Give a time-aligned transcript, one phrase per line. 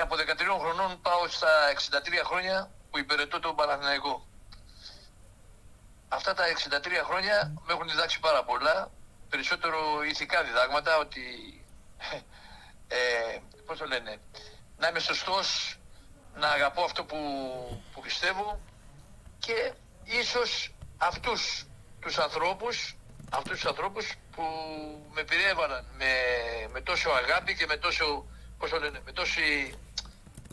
[0.00, 4.26] από 13 χρονών πάω στα 63 χρόνια που υπηρετώ τον Παναθηναϊκό.
[6.08, 8.90] Αυτά τα 63 χρόνια με έχουν διδάξει πάρα πολλά,
[9.28, 9.78] περισσότερο
[10.10, 11.24] ηθικά διδάγματα, ότι,
[12.88, 14.20] ε, πώς το λένε,
[14.76, 15.78] να είμαι σωστός,
[16.34, 17.18] να αγαπώ αυτό που,
[17.92, 18.60] που πιστεύω
[19.38, 19.72] και
[20.04, 21.66] ίσως αυτούς
[22.00, 22.96] τους ανθρώπους,
[23.30, 24.44] αυτούς τους ανθρώπους που
[25.12, 26.12] με περιέβαλαν με,
[26.72, 28.26] με τόσο αγάπη και με τόσο,
[28.58, 29.78] πώς το λένε, με τόση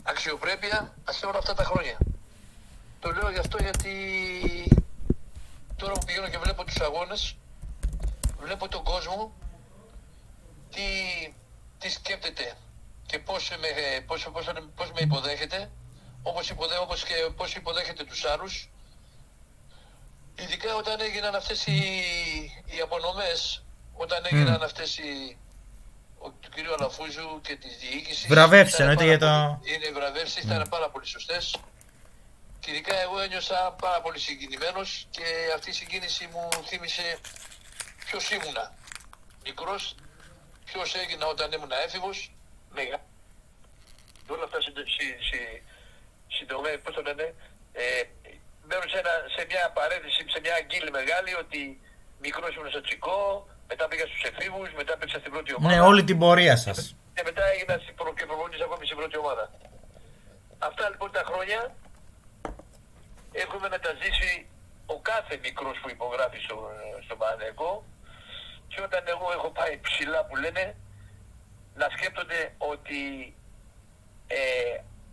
[0.06, 1.98] αξιοπρέπεια σε όλα αυτά τα χρόνια.
[3.00, 3.94] Το λέω γι' αυτό γιατί
[5.76, 7.36] τώρα που πηγαίνω και βλέπω τους αγώνες,
[8.40, 9.32] βλέπω τον κόσμο
[10.70, 10.82] τι,
[11.78, 12.56] τι σκέπτεται
[13.06, 15.70] και πώς με, πώς, πώς, πώς με υποδέχεται,
[16.22, 18.70] όπως, υποδέ, όπως και πώς υποδέχεται τους άλλους.
[20.38, 21.80] Ειδικά όταν έγιναν αυτές οι,
[22.64, 23.64] οι απονομές,
[23.94, 24.64] όταν έγιναν mm.
[24.64, 25.36] αυτές οι,
[26.62, 26.80] του κ.
[26.80, 28.26] Αλαφούζου και της διοίκησης.
[28.26, 29.60] Βραβεύσει, εννοείται για το.
[29.62, 30.70] Είναι βραβεύσεις, ήταν mm.
[30.70, 31.56] πάρα πολύ σωστές.
[32.60, 37.18] Και ειδικά εγώ ένιωσα πάρα πολύ συγκινημένος και αυτή η συγκίνηση μου θύμισε
[38.04, 38.74] ποιος ήμουνα.
[39.44, 39.94] Μικρός,
[40.64, 42.32] ποιος έγινα όταν ήμουν έφηβος.
[42.74, 42.98] Μέγα.
[44.28, 44.58] Όλα αυτά
[46.28, 47.34] συντομέ, πώς το λένε,
[47.72, 48.02] ε,
[48.68, 49.00] μένουν σε,
[49.36, 51.80] σε μια παρένθεση, σε μια αγγίλη μεγάλη ότι
[52.20, 55.74] μικρός ήμουν στο τσικό, μετά πήγα στους εφήβους, μετά πήγα στην πρώτη ομάδα.
[55.74, 56.96] Ναι, όλη την πορεία σας.
[57.14, 57.74] Και μετά έγινα
[58.16, 59.44] και προπονητής ακόμη στην πρώτη ομάδα.
[60.58, 61.60] Αυτά λοιπόν τα χρόνια
[63.32, 64.46] έχουμε να τα ζήσει
[64.86, 66.56] ο κάθε μικρός που υπογράφει στο,
[67.04, 67.84] στον Παναγενικό
[68.68, 70.64] και όταν εγώ έχω πάει ψηλά που λένε
[71.80, 73.00] να σκέπτονται ότι
[74.26, 74.38] ε,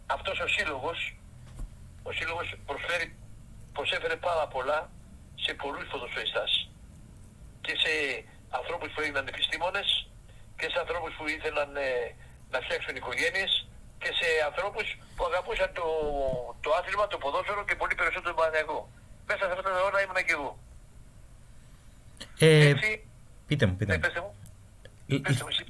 [0.06, 1.00] αυτός ο σύλλογος
[2.04, 3.16] ο σύλλογος προσφέρει,
[3.74, 4.90] προσέφερε πάρα πολλά
[5.36, 6.70] σε πολλούς ποδοσφαιριστάς
[7.62, 7.92] και σε
[8.60, 9.88] ανθρώπους που έγιναν επιστήμονες
[10.60, 11.90] και σε ανθρώπους που ήθελαν ε,
[12.54, 13.52] να φτιάξουν οικογένειες
[14.02, 15.86] και σε ανθρώπους που αγαπούσαν το,
[16.64, 18.80] το άθλημα, το ποδόσφαιρο και πολύ περισσότερο τον Παναγιώ.
[19.28, 20.52] Μέσα σε αυτά τα ώρα ήμουν και εγώ.
[22.40, 22.90] Ε, Έτσι,
[23.48, 24.32] πείτε μου, πείτε ναι, μου.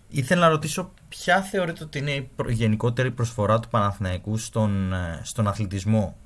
[0.07, 5.47] ήθελα να ρωτήσω ποια θεωρείτε ότι είναι η γενικότερη προσφορά του Παναθηναϊκού στον, ε, στον
[5.47, 6.18] αθλητισμό;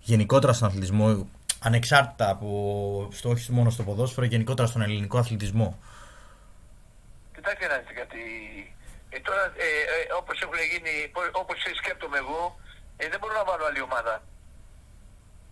[0.00, 1.28] Γενικότερα στον αθλητισμό,
[1.62, 2.48] ανεξάρτητα από
[3.12, 5.78] στο, όχι μόνο στο ποδόσφαιρο, γενικότερα στον ελληνικό αθλητισμό.
[7.34, 8.20] Κοιτάξτε να δείτε κάτι.
[9.08, 10.94] Ε, τώρα, ε, ε, όπως έχουν γίνει,
[11.32, 12.58] όπως σκέπτομαι εγώ,
[12.96, 14.22] ε, δεν μπορώ να βάλω άλλη ομάδα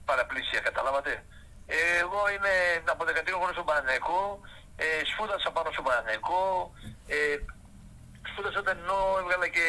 [0.04, 1.12] παραπλήσια, καταλάβατε.
[1.66, 2.54] Ε, εγώ είμαι
[2.94, 4.20] από 13 χρόνια στον Παναναϊκό,
[4.76, 6.42] ε, σπούδασα πάνω στον Παναναϊκό,
[7.14, 7.36] ε,
[8.30, 9.66] σπούδασα όταν ενώ έβγαλα και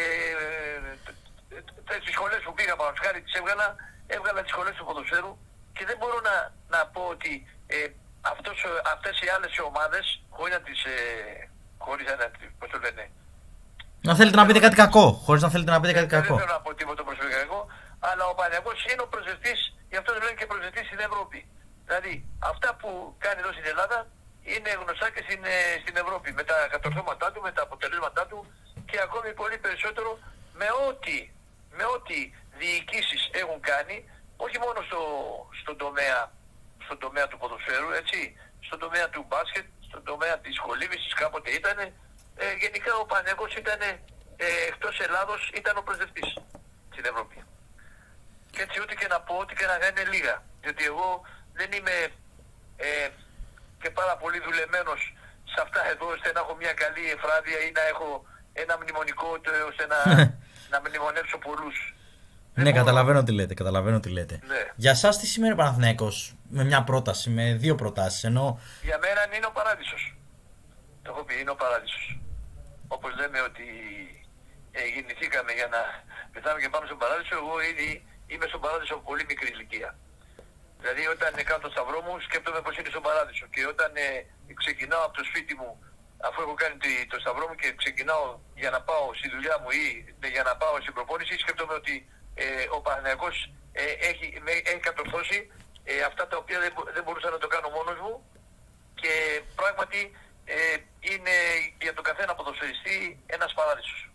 [1.94, 3.68] ε, τις σχολές που πήγα πάνω χάρη τις έβγαλα,
[4.16, 5.34] έβγαλα τις σχολές του ποδοσφαίρου
[5.78, 6.36] και δεν μπορώ να,
[6.74, 7.32] να πω ότι
[7.68, 7.78] ε,
[8.34, 8.58] αυτός,
[8.94, 10.06] αυτές οι άλλες ομάδες,
[10.36, 10.96] χωρίς να τις, ε,
[11.78, 12.26] χωρίς να,
[12.60, 13.06] πώς το λένε,
[14.08, 16.36] να θέλετε να πείτε κάτι κακό, χωρίς να θέλετε να πείτε κάτι κακό.
[16.36, 17.60] Δεν θέλω να πω τίποτα προσωπικό,
[18.10, 19.60] αλλά ο Παναγιώτης είναι ο προσδευτής,
[19.92, 21.40] γι' αυτό λένε και προσδευτής στην Ευρώπη.
[21.86, 22.14] Δηλαδή,
[22.52, 22.90] αυτά που
[23.26, 23.98] κάνει εδώ στην Ελλάδα
[24.54, 28.40] είναι γνωστά και στην, ε, στην Ευρώπη, με τα κατορθώματά του, με τα αποτελέσματά του
[28.90, 30.10] και ακόμη πολύ περισσότερο
[30.60, 31.18] με ό,τι,
[31.78, 32.18] με ό,τι
[32.62, 33.96] διοικήσεις έχουν κάνει,
[34.38, 35.02] όχι μόνο στο,
[35.62, 36.32] στον, τομέα,
[36.86, 41.78] στον τομέα του ποδοσφαίρου, έτσι, στον τομέα του μπάσκετ, στον τομέα της χολίβησης κάποτε ήταν,
[42.36, 43.82] ε, γενικά ο Πανέγκος ήταν
[44.38, 46.38] ε, εκτός Ελλάδος ήταν ο προσδευτής
[46.92, 47.44] στην Ευρώπη.
[48.52, 50.44] Και έτσι ούτε και να πω ότι και να είναι λίγα.
[50.62, 51.22] Διότι εγώ
[51.54, 51.98] δεν είμαι
[52.78, 53.10] ε,
[53.82, 55.14] και πάρα πολύ δουλεμένος
[55.54, 59.30] σε αυτά εδώ ώστε να έχω μια καλή εφράδια ή να έχω ένα μνημονικό
[59.70, 60.00] ώστε να,
[60.72, 61.97] να μνημονεύσω πολλούς.
[62.64, 63.54] Ναι, καταλαβαίνω τι λέτε.
[63.54, 64.40] Καταλαβαίνω τι λέτε.
[64.48, 64.72] Ναι.
[64.76, 68.24] Για εσά τι σημαίνει Παναθηναίκος με μια πρόταση, με δύο προτάσεις.
[68.24, 68.60] Ενώ...
[68.84, 70.18] Για μένα είναι ο παράδεισος.
[71.02, 72.18] Το έχω πει, είναι ο παράδεισος
[72.88, 73.68] όπως λέμε ότι
[74.72, 75.82] ε, γεννηθήκαμε για να
[76.34, 77.90] πεθάμε και πάμε στον παράδεισο, εγώ ήδη
[78.32, 79.90] είμαι στον παράδεισο από πολύ μικρή ηλικία.
[80.82, 84.08] Δηλαδή όταν κάνω το σταυρό μου σκέφτομαι πως είναι στον παράδεισο και όταν ε,
[84.62, 85.72] ξεκινάω από το σπίτι μου
[86.28, 86.76] αφού έχω κάνει
[87.14, 88.26] το σταυρό μου και ξεκινάω
[88.62, 89.84] για να πάω στη δουλειά μου ή
[90.26, 92.08] ε, για να πάω στην προπόνηση σκέφτομαι ότι ε,
[92.76, 95.52] ο Παναγιακός ε, έχει, με, έχει κατορθώσει
[95.84, 98.14] ε, αυτά τα οποία δεν, δεν μπορούσα να το κάνω μόνος μου
[98.96, 100.02] και πράγματι
[100.46, 101.36] ε, είναι
[101.82, 104.10] για τον καθένα ποδοσφαιριστή ένας παράδεισος.